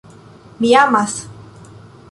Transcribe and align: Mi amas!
Mi 0.63 0.71
amas! 0.85 1.15